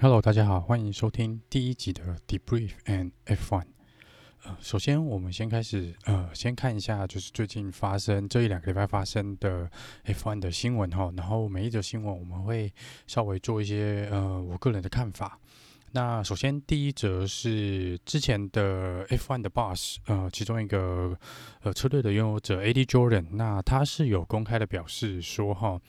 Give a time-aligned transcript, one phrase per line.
[0.00, 3.64] Hello，大家好，欢迎收听第一集的 Debrief and F1。
[4.44, 9.68] 呃，首先我们先开始，呃，先看一下就是最近发生这一两个礼拜发生的
[10.04, 11.12] F1 的新闻哈。
[11.16, 12.72] 然后每一则新闻我们会
[13.08, 15.36] 稍微做一些呃我个人的看法。
[15.90, 21.18] 那首先第一则是之前的 F1 的 Boss，呃，其中一个
[21.62, 25.80] 呃车队的拥有者 AD Jordan，那他是有公开的表示说哈，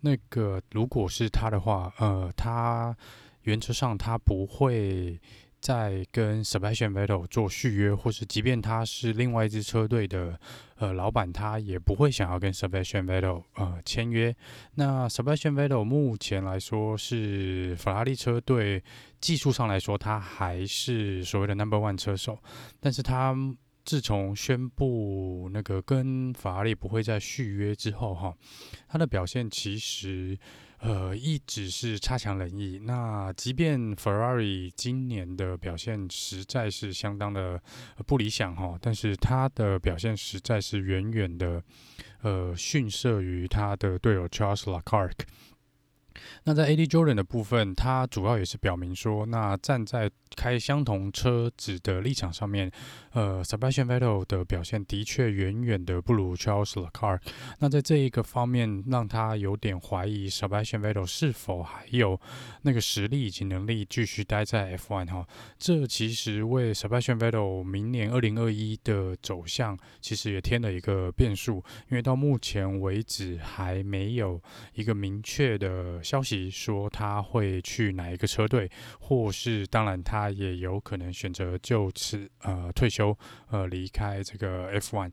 [0.00, 2.96] 那个如果是他的话，呃，他。
[3.42, 5.20] 原则上，他不会
[5.60, 10.38] 再跟 Sebastian Vettel 做续约，或是即便他是另外一支车队的
[10.76, 14.34] 呃老板，他也不会想要跟 Sebastian Vettel 呃签约。
[14.74, 18.82] 那 Sebastian Vettel 目前来说是法拉利车队
[19.20, 22.38] 技术上来说，他还是所谓的 Number One 车手，
[22.78, 23.36] 但是他
[23.84, 28.34] 自从宣布那个跟法拉利不会再续约之后，哈，
[28.88, 30.38] 他的表现其实。
[30.80, 32.80] 呃，一直是差强人意。
[32.84, 37.60] 那即便 Ferrari 今年的表现实在是相当的
[38.06, 41.62] 不理想哈，但是他的表现实在是远远的
[42.22, 45.12] 呃逊色于他的队友 Charles Leclerc。
[46.44, 52.70] 那在 AD Jordan 的部分，他主要也是表明说，那站在开相同车子的立场上面，
[53.12, 57.20] 呃，Sebastian Vettel 的表现的确远远的不如 Charles Leclerc。
[57.58, 62.20] 那在这一个方面，让他有点怀疑 Sebastian Vettel 是否还有
[62.62, 65.26] 那个实力以及能力继续待在 F1 哈。
[65.58, 74.42] 这其实为 Sebastian Vettel 明年二零二一的走向，其实也添了一个变数，因为到目前为止还没有
[74.74, 80.30] 一个明确的消息说他会去哪一个车队，或是当然他。
[80.30, 82.99] 也有可能选择就此呃退休，
[83.50, 85.10] 呃离开这个 F1。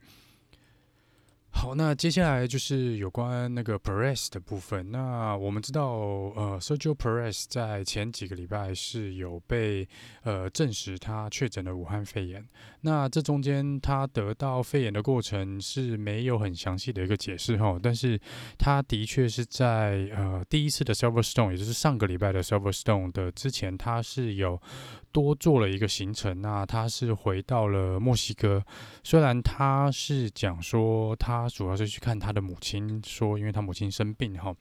[1.49, 4.91] 好，那接下来就是有关那个 Perez 的部分。
[4.91, 9.87] 那我们知道，呃，Sergio Perez 在前几个礼拜是有被
[10.21, 12.47] 呃证实他确诊了武汉肺炎。
[12.81, 18.19] 那这中间他得到肺炎的过程是没有很详细的一个解释哈，但是
[18.59, 24.61] 他的确是在呃第一次的 Silverstone，也就是上个礼拜的 Silverstone 的之前，他是有
[25.19, 26.41] 多做了一个行程。
[26.41, 28.63] 那他是回到了墨西哥，
[29.03, 31.47] 虽然他是讲说他。
[31.57, 34.53] 主要是去看他的母亲，说因为他母亲生病哈，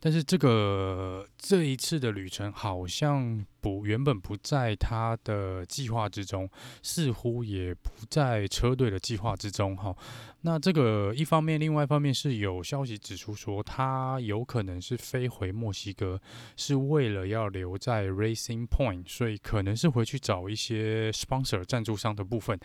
[0.00, 6.50] 但是这个这一次的旅程好像不原本不在他的计划之中，
[6.82, 9.96] 似乎也不在车队的计划之中哈。
[10.42, 16.20] 那这个一方面，另外一方面是有消息指出说，他有可能是飞回墨西哥，
[16.56, 22.58] 是为了要留在 Racing Point，所以可能是回去找一些 sponsor 赞助商的部分。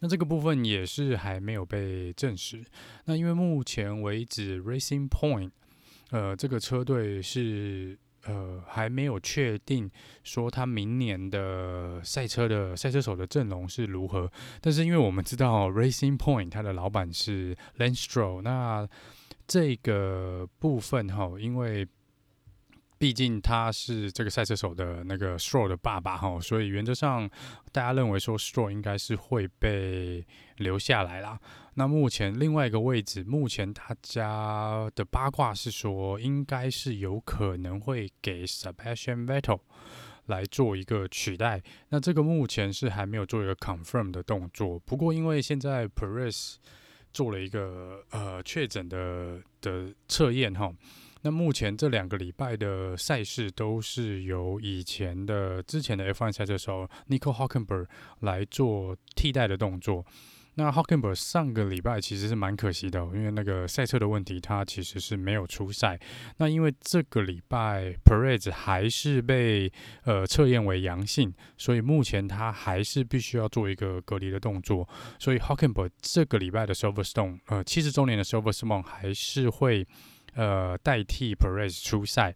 [0.00, 2.62] 那这个部分也是还没有被证实。
[3.06, 5.52] 那因为目前为止，Racing Point，
[6.10, 7.98] 呃，这个车队是
[8.28, 9.90] 呃还没有确定
[10.22, 14.30] 说他明年的赛车的赛车手的阵容是如何。
[14.60, 18.88] 但是因为我们知道 Racing Point 它的老板是 Lance Stroll，那
[19.46, 21.86] 这个部分哈，因为
[22.98, 27.28] 毕竟他是这个赛车手的那个 Stroll 的爸爸哈，所以原则上
[27.70, 30.26] 大家认为说 Stroll 应该是会被
[30.56, 31.38] 留下来啦。
[31.74, 39.60] 那目前另外一个位置，目前大家的八卦是说，应该是有可能会给 Sebastian Vettel
[40.24, 41.62] 来做一个取代。
[41.90, 44.78] 那这个目前是还没有做一个 confirm 的动作。
[44.78, 46.54] 不过因为现在 Perez
[47.12, 50.72] 做了一个呃确诊的的测验哈。
[51.26, 60.06] 那目前这两个礼拜的赛事都是由以前的之前的 F1 赛车手 Nico h o c k e n b e r g 来做替代的动作。
[60.54, 65.98] 那 h o c k e n b e r g 上个礼拜其实是蛮可惜的，因为那个赛车的问题，他其实是没有出赛。
[66.36, 69.72] 那因为这个礼拜 Perez 还是被
[70.04, 74.88] 呃测验为阳性，所以目前他还是必须要做一个隔离的动作。
[75.18, 79.84] 所以 h o c k e n b e r g 这个礼拜的 Silverstone 呃七十周年的 Silverstone 还是会。
[80.36, 82.34] 呃，代替 Perez 出赛。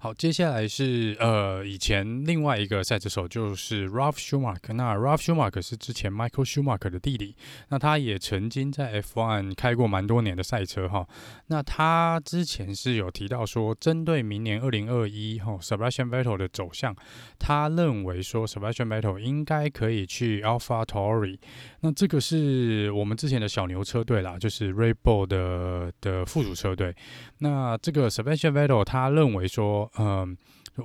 [0.00, 4.72] 好，接下来是呃，以前另外一个赛车手就是 Ralf Schumacher。
[4.72, 7.34] 那 Ralf Schumacher 是之前 Michael Schumacher 的弟弟，
[7.70, 11.04] 那他也曾经在 F1 开过蛮多年的赛车哈。
[11.48, 16.94] 那他之前是有提到说，针对明年二零二一哈 Sebastian Vettel 的走向，
[17.36, 21.40] 他认为说 Sebastian Vettel 应该可以去 AlphaTauri。
[21.80, 26.94] 那这个是我们之前的小牛车队啦，就是 Red Bull 的的附属车队。
[27.38, 29.87] 那这个 Sebastian Vettel 他认为说。
[29.98, 30.36] 嗯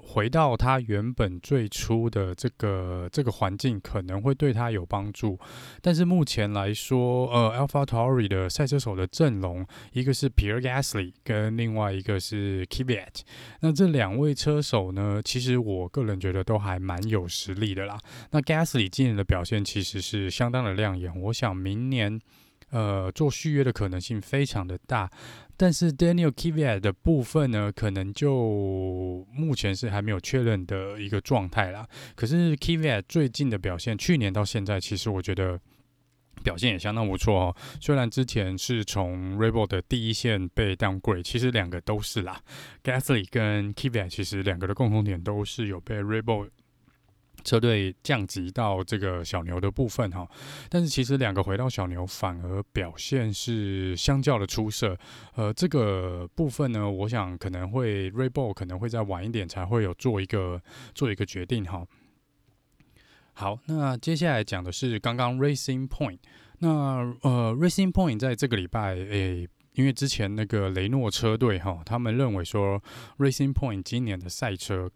[0.01, 5.37] 回到他原本最初的这个这个环境，可能会对他有帮助。
[5.83, 13.21] 但是目前来说，呃，AlphaTauri 的赛车手的阵容，一个是 Pierre Gasly，跟另外一个是 Kvyat。
[13.59, 17.99] 那这两位车手呢，其实我个人觉得都还蛮有实力的啦。
[18.31, 22.19] 那 Gasly 今年的表现其实是相当的亮眼，我想明年。
[22.73, 25.07] 呃，做续约的可能性非常的大，
[25.55, 31.87] 但是 Daniel Kiviat 的部分呢，可能就目前是还没有确认的一个状态啦。
[32.15, 35.59] 可是 Kiviat 最近的表现，去年到现在，其实我觉得
[36.43, 37.55] 表现也相当不错哦。
[37.79, 42.41] 虽然之前是从 r e b o l 的第一线被 downgrade，其实两个都是啦。
[42.83, 46.49] Gasly 跟 Kiviat，其实两个的共同点都是有被 r e b o l
[47.43, 50.27] 车队降级到这个小牛的部分哈，
[50.69, 54.97] 但是其实两个回到小牛反而表现是相较的出色。
[55.35, 60.61] 呃，这个部分呢，我想可能会 Red Bull 可能会再晚一点才会有做一个
[60.95, 61.85] 做一个决定哈。
[63.33, 66.19] 好，那接下来讲的是刚刚 Racing Point。
[66.59, 72.81] 那呃，Racing Point 在这个礼拜诶、因为之前那个雷诺车队哈，他们认为说
[73.17, 74.89] Racing Point 今年的赛车。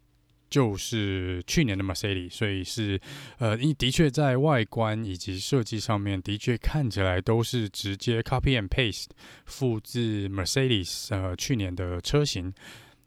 [0.49, 2.99] 就是去年的 Mercedes，所以是
[3.38, 9.07] 呃因，的确在外观以及设计上面，的确看起来都是直接 copy and paste
[9.45, 12.53] 复制 Mercedes 呃去年的车型。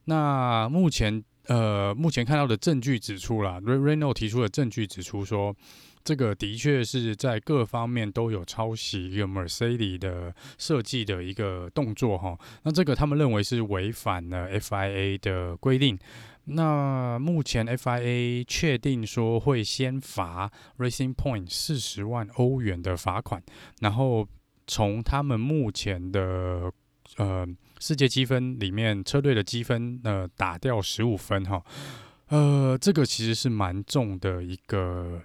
[0.05, 5.55] 那目前呃目前看到的证据指出啦 r e n o 提出的证据指出说，
[6.03, 12.39] 这个的确是在各方面都有抄袭一个 Mercedes 的设计的一个动作哈。
[12.63, 15.99] 那这个他们认为是违反了 FIA 的规定。
[16.47, 23.43] 那目前 FIA 确定说会先罚 Racing Point 四十万欧元的罚款，
[23.81, 24.27] 然后
[24.67, 26.73] 从他们目前的
[27.19, 27.47] 呃
[27.79, 31.63] 世界积分里面车队的积分呃打掉十五分哈，
[32.29, 35.23] 呃这个其实是蛮重的一个。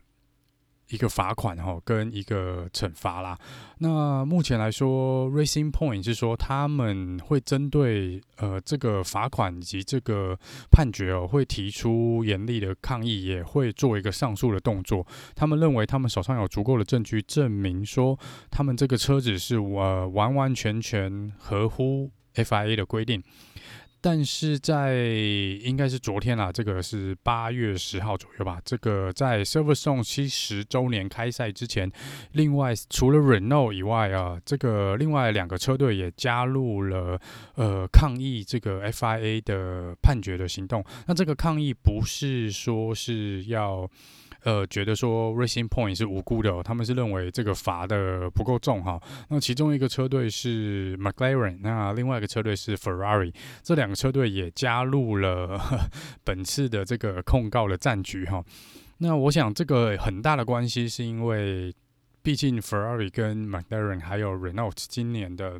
[0.89, 3.37] 一个罚款哈，跟一个惩罚啦。
[3.79, 10.37] 那目前来说，Racing Point 是说他们会针对呃这个罚款以及这个
[10.71, 15.05] 判决哦，会提出严厉的抗议，也会做一个上诉的动作。
[15.35, 18.17] 他们认为他们手上有足够的证据证明说，
[18.51, 23.23] 他们这个车子是呃完完全全合乎 FIA 的规定。
[24.05, 24.97] 但是在
[25.63, 28.61] 应该是昨天啦，这个是八月十号左右吧。
[28.63, 31.91] 这个在 Silverstone 七十周年开赛之前，
[32.33, 37.19] 另外除了 Renault 以外啊，这个另外两个车队也加入了
[37.55, 40.85] 呃抗议这个 FIA 的判决的行动。
[41.07, 43.89] 那这个抗议不是说是要。
[44.45, 49.01] 呃，觉得说 Racing Point 是无辜的哦，他们是认为这个罚的不够重哈。
[49.29, 53.33] 那其中一个车队是 McLaren，那另外一个车队是 Ferrari，
[53.63, 55.59] 这两个车队也加入了
[56.23, 58.43] 本次的这个控告的战局哈。
[58.99, 61.73] 那我想这个很大的关系是因为，
[62.21, 65.59] 毕竟 Ferrari 跟 McLaren 还有 Renault 今年的。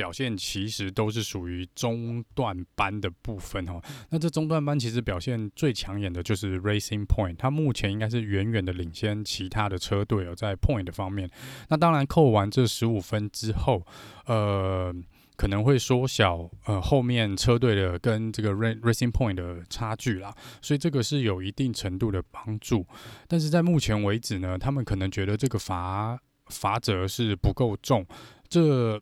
[0.00, 3.78] 表现其实都是属于中段班的部分哦。
[4.08, 11.28] 那这中段班其实表现最抢眼的就是 Racing Point，它目前应该是远远的领先其他的车队哦，在 Point 的方面。
[11.68, 13.86] 那当然扣完这十五分之后，
[14.24, 14.90] 呃，
[15.36, 20.34] 可能会缩小呃后面车队的跟这个 Racing Point 的差距啦。
[20.62, 22.86] 所以这个是有一定程度的帮助。
[23.28, 28.06] 但是在目前为止呢，他们可能觉得这个罚罚则是不够重。
[28.48, 28.98] 这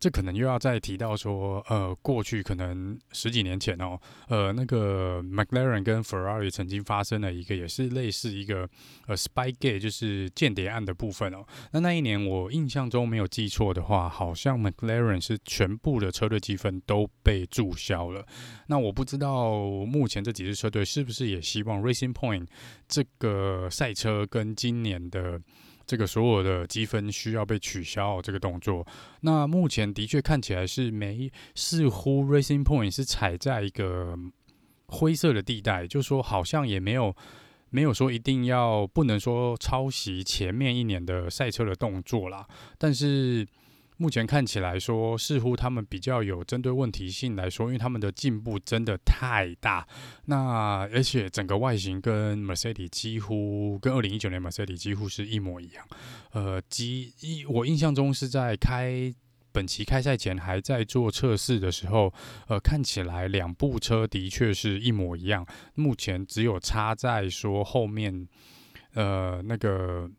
[0.00, 8.66] 这可能又要再提到说，呃，过去可能十几年前哦，呃，那个 McLaren 跟 Ferrari 曾经发生了一个也是类似一个
[9.06, 11.44] 呃 Spygate，就是间谍案的部分哦。
[11.72, 18.26] 那那一年我印象中没有记错的话，好像 McLaren 是全部的车队积分都被注销了。
[18.68, 19.52] 那我不知道
[19.84, 22.46] 目前这几支车队是不是也希望 Racing Point
[22.88, 25.38] 这个赛车跟今年的。
[25.90, 28.86] 这个所有的积分需要被取消这个动作，
[29.22, 34.16] 那目前的确看起来是没，似乎 Racing Point 是踩在一个
[34.86, 37.12] 灰色的地带，就说好像也没有
[37.70, 42.46] 没有说一定要不能说抄袭前面一年的赛车的动作啦，
[42.78, 43.44] 但是。
[44.00, 49.86] 目前看起来说，似乎他们比较有针对问题性来说，因为他们的进步真的太大。
[50.24, 55.86] 那而且整个外形跟 Mercedes 几乎跟二零一九年 Mercedes 几乎是一模一样。
[56.32, 59.14] 呃，几一我印象中是在开
[59.52, 62.10] 本期开赛前还在做测试的时候，
[62.48, 65.46] 呃，看起来两部车的确是一模一样。
[65.74, 68.26] 目前只有差在说后面，
[68.94, 70.10] 呃，那个。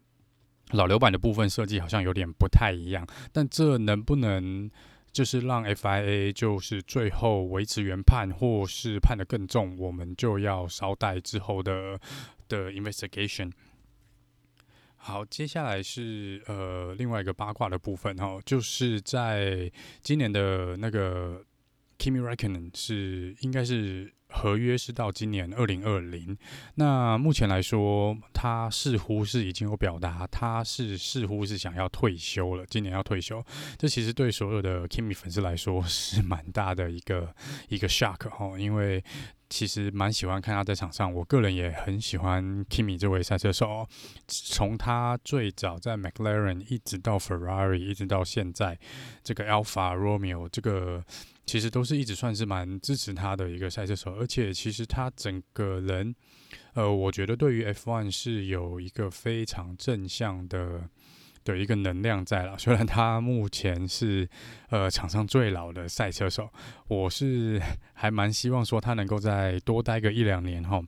[0.73, 4.69] 老刘版的部分设计好像有点不太一样，但这能不能
[5.11, 11.99] 就是让 FIA 就是最后维持原判，或是判得更重，我们就要稍待之后的
[12.47, 13.51] 的 investigation。
[14.95, 21.43] 好，接下来是呃另外一个八卦的部分哈，就是在今年的那个
[21.97, 24.13] Kimi Räikkönen 是应该是。
[24.31, 26.37] 合约是到今年二零二零，
[26.75, 33.43] 那目前来说，他似乎是已经有表达，他是似乎是想要退休了，今年要退休。
[33.77, 37.35] 这其实对所有的 Kimi 粉丝来说是蛮大的一个
[37.67, 39.03] 一个 shock 哈，因为
[39.49, 43.87] 其实蛮喜欢看他在场上，我个人也很喜欢 Kimi 这位赛车手，
[44.27, 48.79] 从他最早在 McLaren 一直到 Ferrari，一直到现在
[49.23, 51.03] 这个 Alpha Romeo 这个。
[51.45, 56.15] 其实都是一直算是蛮支持他的一个赛车手，而且其实他整个人，
[56.73, 60.87] 呃，我觉得对于 F1 是有一个非常正向的
[61.43, 62.57] 的一个能量在了。
[62.57, 64.29] 虽然他目前是
[64.69, 66.49] 呃场上最老的赛车手，
[66.87, 67.61] 我是
[67.93, 70.81] 还蛮希望说他能够再多待个一两年哈。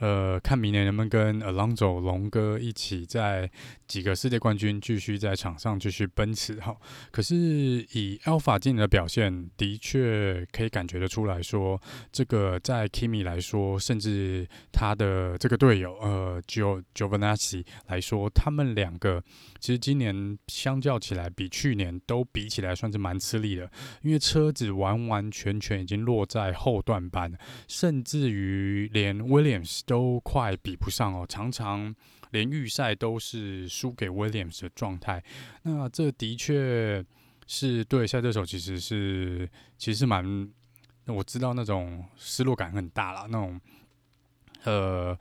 [0.00, 3.50] 呃，看明年能不能跟 Alonso 龙哥一起在
[3.88, 6.76] 几个世界冠军继续在场上继续奔驰哈。
[7.10, 11.80] 可是以 Alpha 今年的表现，的确可以感觉得出来说，
[12.12, 19.24] 这个在 Kimi 来说，甚至他的这个队友呃 Gio Giovinazzi 来说，他们两个
[19.58, 23.68] 其实今年相较起来，比去年都比起来算是蛮吃力的，
[24.02, 27.32] 因为车子完完全全已经落在后段班，
[27.66, 29.80] 甚至于连 Williams。
[29.88, 31.94] 都快比不上哦，常常
[32.30, 35.22] 连预赛都是输给 Williams 的状态。
[35.62, 37.04] 那这的确
[37.46, 40.50] 是对赛车手其实是其实蛮，
[41.06, 43.60] 我知道那种失落感很大啦，那种
[44.64, 45.18] 呃。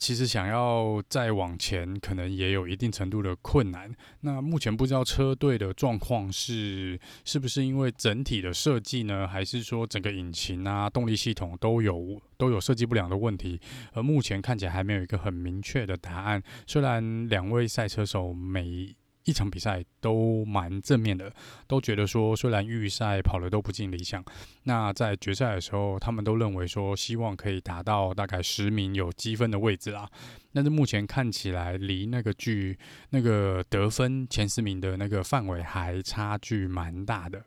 [0.00, 3.94] 其实想要再往前，可能也有一定程度的困难。
[4.22, 13.60] 那目前不知道车队的状况是是不是因为整体的设计呢，还是说整个引擎啊、动力系统都有都有设计不良的问题？
[13.92, 16.42] 而目前看起来还没有一个很明确的答案。
[16.66, 18.96] 虽然两位赛车手每
[19.30, 21.32] 一场比赛都蛮正面的，
[21.68, 24.24] 都觉得说，虽然预赛跑的都不尽理想，
[24.64, 30.10] 那在决赛的时候，他们都认为说，希望可以达到大概十名有积分的位置啦。
[30.52, 32.76] 但是目前看起来，离那个距
[33.10, 37.40] 那个得分前十名的那个范围还差距蛮大的。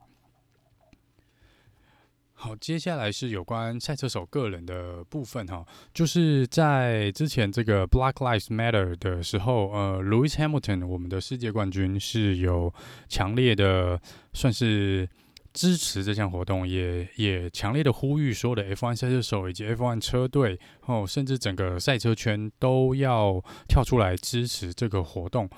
[2.43, 12.73] 好，接下来是有关赛车手个人的部分哈，就是在之前这个 Black Lives Matter 的时候，呃，Lewis Hamilton 我们的世界冠军是有
[13.07, 13.97] 强烈的
[14.33, 15.07] 算是
[15.53, 25.49] 支持这项活动，也也强烈的呼吁所有的 F1 赛车手以及 F1 车队哦，甚至整个赛车圈都要跳出来支持这个活动。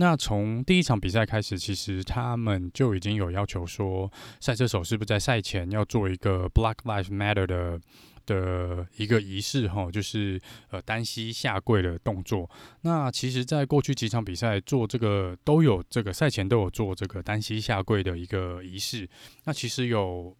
[0.00, 4.08] 那从第一场比赛开始，其实他们就已经有要求说，
[4.40, 7.80] 赛车手是不是在赛前要做一个 Black Lives Matter 的
[8.24, 10.40] 的一个仪式哈，就是
[10.70, 12.48] 呃单膝下跪的动作。
[12.82, 19.08] 那其实，在过去几场比赛做这个都有这个赛前都有做这个单膝下跪的一个仪式。
[19.46, 20.36] 那其实有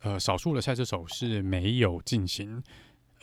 [0.00, 2.60] 呃少数的赛车手是没有进行。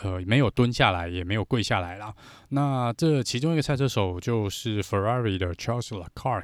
[0.03, 2.13] 呃，没有蹲下来，也没有跪下来啦。
[2.49, 6.43] 那这其中一个赛车手就是 Ferrari 的 Charles Leclerc。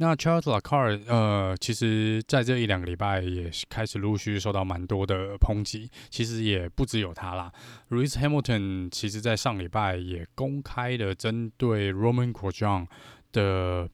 [0.00, 5.90] 那 Charles Leclerc，呃，其实在这一两个礼拜也开始陆续受到蛮多的抨击。
[6.08, 7.52] 其实也不只有他啦
[7.90, 12.86] ，Lewis Hamilton 其实在上礼拜也公开的针对 Roman Grosjean
[13.32, 13.88] 的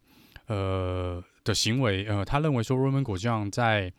[0.46, 3.90] 呃的行为，呃，他认为说 Roman Grosjean 在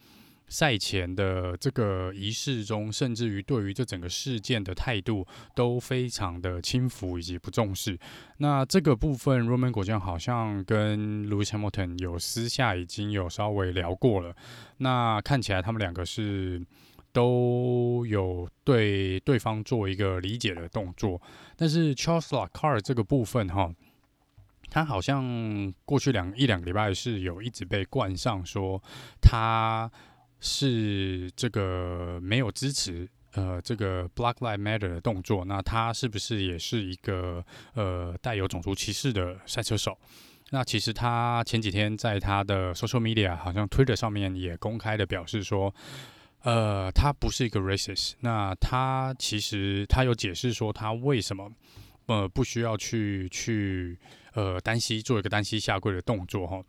[0.47, 5.25] 赛前的这个仪式中，甚至于对于这整个事件的态度
[5.55, 7.97] 都非常的轻浮以及不重视。
[8.37, 14.35] 那这个部分，Romain Grosjean 好像跟 Louis Hamilton 有私下已经有稍微聊过了。
[14.77, 16.63] 那看起来他们两个是
[17.11, 21.19] 都有对对方做一个理解的动作。
[21.57, 23.73] 但是 Charles Leclerc 这个部分哈，
[24.69, 28.79] 他好像过去两一两个礼拜是有一直被冠上说
[29.19, 29.91] 他。
[30.39, 39.97] 是这个没有支持呃这个 Black Lives Matter 的动作，那他是不是也是一个呃带有种族歧视的赛车手？
[40.51, 45.73] 那其实他前几天在他的 social media 好像 Twitter 上面也公开的表示说，
[46.43, 48.13] 呃，他不是一个 racist。
[48.19, 51.51] 那他其实他有解释说他为什么
[52.05, 53.97] 呃不需要去去
[54.33, 56.61] 呃单膝做一个单膝下跪的动作哈。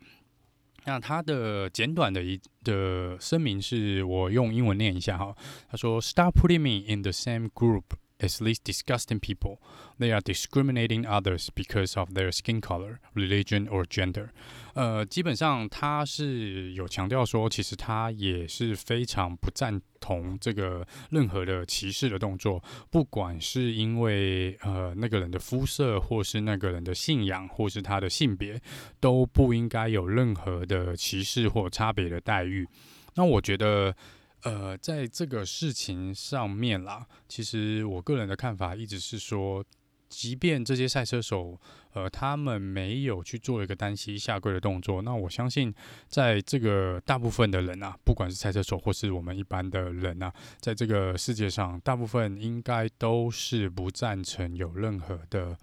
[0.87, 5.35] 那他的简短的一的声明是我用英文念一下哈，
[5.69, 7.83] 他说：“Stop putting me in the same group
[8.19, 9.59] at least disgusting people.
[9.99, 14.29] They are discriminating others because of their skin color, religion or gender.
[14.73, 28.61] 呃，基本上他是有强调说，其实他也是非常不赞同这个任何的歧视的动作，不管是因为呃那个人的肤色，或是那个人的信仰，或是他的性别，
[28.99, 32.67] 都不应该有任何的歧视或差别的待遇。
[33.15, 33.95] 那我觉得。
[34.43, 39.65] 呃，在这个事情上面啦，其实我个人的看法一直是说，
[40.09, 41.59] 即便这些赛车手，
[41.93, 45.73] 呃，他们没有去做一个单膝下跪的动作，那我相信，
[46.07, 55.57] 在这个大部分的人啊，不管是赛车手或是我们一般的人啊，在这个世界上，大部分应该都是不赞成有任何的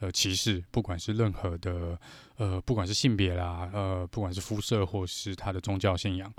[0.00, 1.96] 呃歧视，不管是任何的
[2.38, 6.32] 呃，不管是性别啦，呃，不管是肤色或是他的宗教信仰。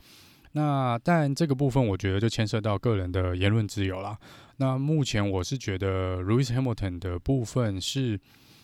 [0.57, 4.17] 那但这个部分，我觉得就牵涉到个人的言论自由啦。
[4.55, 8.17] 那目前我是觉得，Lewis Hamilton 的部分是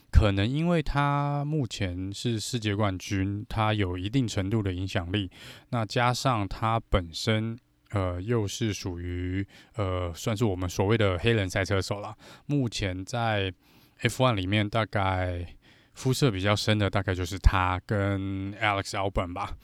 [0.09, 5.29] 可能因为他目前是世界冠军，他有一定程度的影响力。
[5.71, 9.45] 那加上他本身呃又是属于
[9.75, 12.15] 呃算是我们所谓的黑人赛车手啦。
[12.45, 13.53] 目前在
[14.01, 15.45] F1 里面，大概
[15.93, 19.57] 肤色比较深的，大概就是他跟 Alex Albon 吧。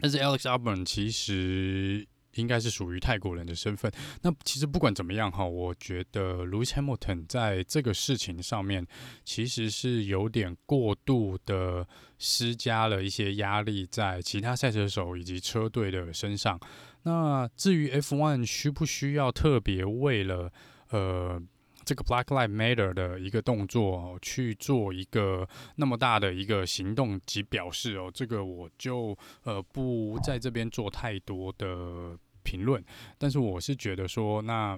[0.00, 3.90] 但是 Alex Albon 其实应该是属于泰国人的身份。
[4.22, 8.86] 那其实不管怎么样哈，我觉得 Lewis Hamilton 在这个事情上面
[9.24, 11.86] 其实是有点过度的
[12.18, 16.60] 施加了一些压力在其他赛车手以及车队的身上。
[17.04, 20.52] 那至于 F1 需不需要特别为了
[20.90, 21.42] 呃？
[21.86, 32.84] 这个 Black Lives Matter 的一个动作哦，去做一个那么大的一个行动及表示哦，这个我就呃不在这边做太多的评论。
[33.16, 34.76] 但是我是觉得说，那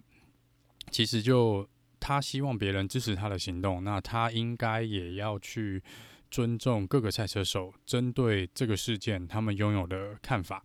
[0.91, 1.67] 其实就
[1.99, 5.83] 他希望别人支持他的行动，那他应该也要去
[6.31, 10.63] 尊重各个赛车手针对这个事件他们拥有的看法。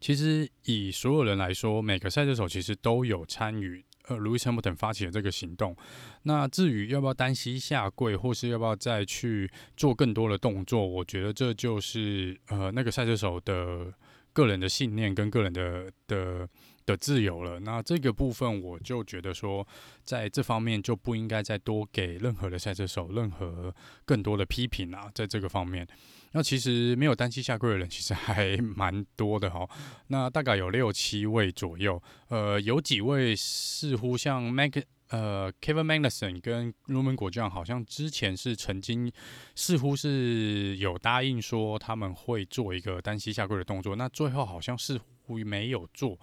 [0.00, 3.84] 其实以所有人来说，每个赛车手其实都有参与。
[4.08, 5.76] 呃，Lewis Hamilton 发起的这个行动。
[6.22, 13.92] 那至于要不要单膝下跪，或是要不要再去做更多的动作，我觉得这就是呃那个赛车手的
[14.32, 16.48] 个人的信念跟个人的的
[16.86, 17.60] 的自由了。
[17.60, 19.66] 那这个部分，我就觉得说，
[20.04, 25.86] 在这方面就不应该再多给任何的赛车手任何更多的批评啊，在这个方面。
[26.34, 29.68] 那其实没有单膝下跪的人其实还 蛮多的哈，
[30.06, 39.12] 那大概有六七位左右，呃，有几位似乎像 Mag 呃 Kevin Magnussen 跟 Roman Guj 好像之前是曾经
[39.54, 46.18] 似乎是有答应说他们会做一个单膝下跪的动作，那最后好像似乎没有做，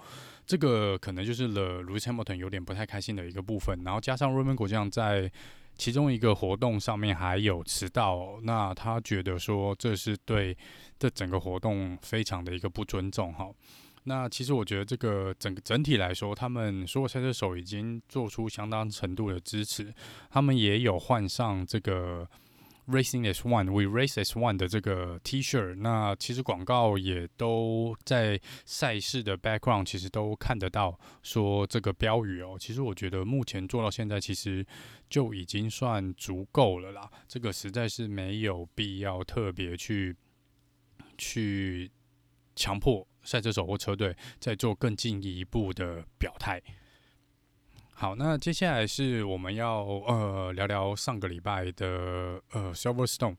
[0.49, 5.31] 这个可能就是了 Lewis Hamilton 有点不太开心的一个部分，然后加上 Roman Guj 在。
[5.77, 10.57] 其中一个活动上面还有迟到，那他觉得说这是对
[10.99, 13.49] 这整个活动非常的一个不尊重哈。
[14.03, 19.93] 那其实我觉得这个整个整体来说，他们所有赛车手已经做出相当程度的支持，
[20.29, 22.27] 他们也有换上这个。
[22.91, 32.57] Racing as one, we race as one 的这个 T 恤，那其实广告也都在赛事的 background，其实都看得到说这个标语哦。
[32.59, 34.65] 其实我觉得目前做到现在，其实
[35.07, 37.07] 就已经算足够了啦。
[37.27, 40.15] 这个实在是没有必要特别去
[41.15, 41.91] 去
[42.55, 46.59] 强迫赛车手或车队再做更进一步的表态。
[47.99, 53.35] 好，那接下来是我们要呃聊聊上个礼拜的呃 Silverstone。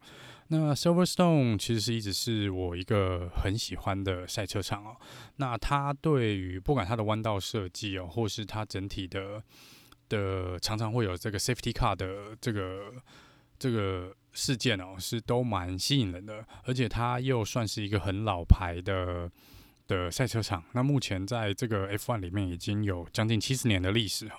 [0.48, 4.94] 那 Silverstone 其实是一直是我一个很喜欢的赛车场哦。
[5.36, 9.42] 那它对于不管它的弯道设计哦，或是它整体的
[10.10, 12.92] 的常常会有这个 Safety Car 的这个
[13.58, 16.44] 这个事件哦，是都蛮吸引人的。
[16.64, 19.32] 而且它又算是一个很老牌的
[19.86, 20.62] 的赛车场。
[20.72, 24.32] 那目前在这个 F1 里面已经有将近七十年的历史哦。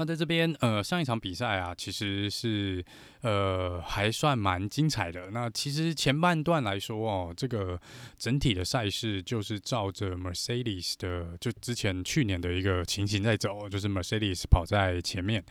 [0.00, 2.82] 那在这边，呃，上一场比赛啊，其实是
[3.20, 5.30] 呃还算蛮精彩的。
[5.30, 7.78] 那其实前半段来说哦，这个
[8.16, 15.44] 整体的赛事就是照着 Mercedes 的，就之前去年的一个情形在走，就是 Mercedes 跑在前面，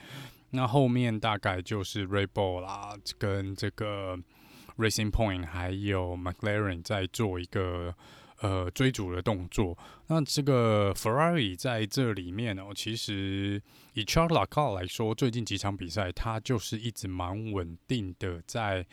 [0.50, 4.18] 那后面大概就是 r e b o l 啦，跟这个
[4.80, 7.94] Racing Point 还有 McLaren 在做一个。
[8.42, 9.78] 呃，追逐的动作。
[10.08, 13.62] 那这个 Ferrari 在这里面哦，其实
[13.94, 18.86] 以 Charles Leclerc 来说，最近几场比赛，他就是一直蛮稳定的，在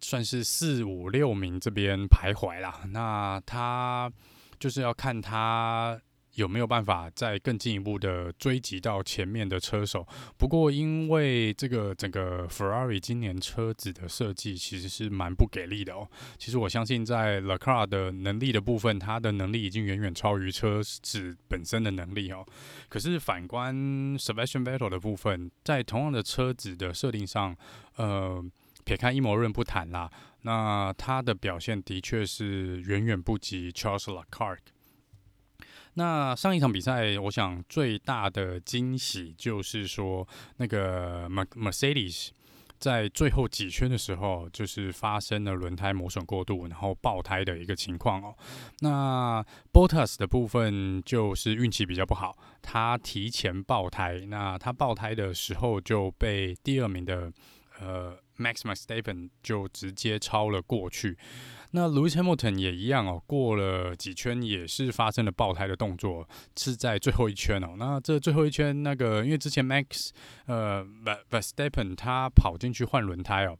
[0.00, 2.82] 算是四五六名这边徘徊啦。
[2.88, 4.10] 那他
[4.58, 6.00] 就是要看他
[6.34, 10.06] 有没有办法再更进一步的追及到前面的车手？
[10.38, 16.08] 不过，因为这个整个 Ferrari 今年车子的设计其实是蛮不给力的哦。
[16.38, 22.46] 其实我相信，在 Leclerc 的能力的部分，他的能力已经远远超于车子本身的能力哦。
[22.88, 23.74] 可是反观
[24.18, 27.56] Sebastian Vettel 的部分，在同样的车子的设定上，
[27.96, 28.44] 呃，
[28.84, 30.10] 撇开阴谋论不谈啦，
[30.42, 34.58] 那他的表现的确是远远不及 Charles Leclerc。
[35.94, 40.26] 那上一场比赛，我想最大的惊喜就是说，
[40.56, 42.28] 那个 Mercedes
[42.78, 48.34] 在最后几圈的时候，就是发生了轮胎磨损过度，然后爆胎的一个情况哦。
[48.80, 57.30] 那 Bottas 的部分就是运气比较不好，他提前爆胎，那他爆胎的时候就被第二名的
[57.80, 61.18] 呃 Max m a x s t a p e n 就直接超了过去。
[61.72, 67.74] 那 Lewis Hamilton 也一样哦，过了几圈也是发生了爆胎的动作，是在最后一圈哦。
[67.78, 70.10] 那这最后一圈，那个因为之前 Max
[70.46, 70.84] 呃
[71.30, 73.56] Verstappen 他跑进去换轮胎哦，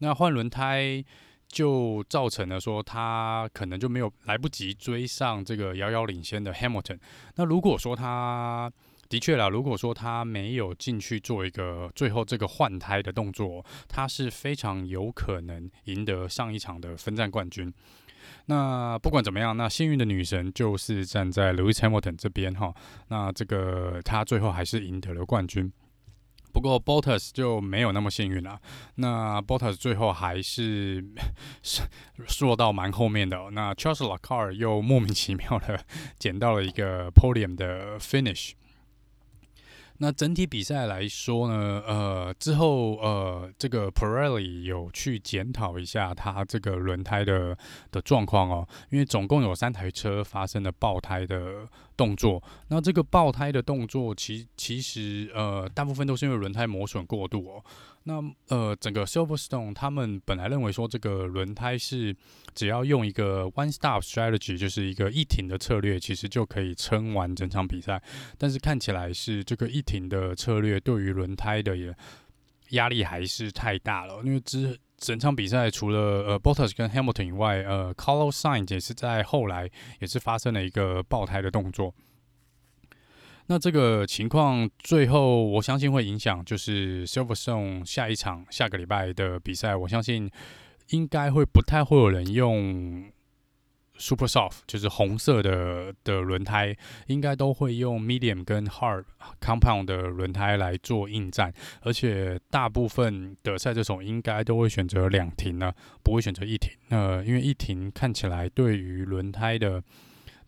[0.00, 1.02] 那换轮胎
[1.48, 6.98] 就造成了说他可能就没有来不及追上这个遥遥领先的 Hamilton。
[7.36, 8.70] 那如果说他
[9.08, 17.72] 的确啦，如果说他没有进去做一个最后这个换胎的动作，他是非常有可能赢得上一场的分站冠军。
[18.46, 22.74] 那不管怎么样，那幸运的女神就是站在 Lewis Hamilton 这边哈。
[23.08, 25.72] 那这个他最后还是赢得了冠军。
[26.52, 28.60] 不过 Bottas 就没有那么幸运了。
[28.94, 31.04] 那 Bottas 最后还是
[31.62, 31.82] 是
[32.44, 33.50] 落到蛮后面的。
[33.50, 35.84] 那 Charles l e c l e r 又莫名其妙的
[36.18, 38.52] 捡到了一个 Podium 的 Finish。
[39.98, 47.56] 那整体比赛来说呢，呃，之后呃，这个 Pirelli 有去检讨一下它这个轮胎的
[47.92, 52.42] 的状况哦，因为总共有三台车发生了爆胎的动作。
[52.68, 57.64] 那这个爆胎的动作其，其其实呃，大部分都是因为轮胎磨损过度哦。
[58.06, 62.14] 那呃，整个 Silverstone 他们本来认为说，这个轮胎是
[62.54, 68.02] 只要用一个 One Stop Strategy，就是一个一停的策略，其实就可以撑完整场比赛。
[68.36, 71.96] 但是看起来是这个一停的策略对于轮胎的也
[72.70, 74.20] 压力还是太大了。
[74.22, 81.94] 因为之整场比赛除了呃 Bottas 跟 Hamilton 以外，呃 Carlos Sainz 也是在后来也是发生了一个爆胎的动作。
[83.46, 90.30] 那这个情况最后，我相信会影响，就是 Silverstone 下一场下个礼拜的比赛，我相信
[90.90, 93.04] 应该会不太会有人用
[93.96, 96.74] Super Soft，就是红色的的轮胎，
[97.06, 99.04] 应该都会用 Medium 跟 Hard
[99.40, 101.52] Compound 的轮胎来做应战，
[101.82, 106.72] 而且大部分的赛车手应该都会选择两停呢，不会选择一停。
[106.88, 109.82] 那因为一停看起来对于轮胎的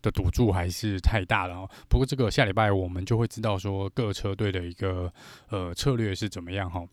[0.07, 1.69] 的赌注还是太大了哦。
[1.89, 5.11] 不过这个下礼拜我们就会知道说各车队的一个
[5.49, 6.87] 呃策略是怎么样哈。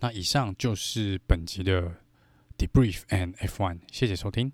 [0.00, 1.96] 那以上就是本集的
[2.56, 4.52] Debrief and F1，谢谢收听。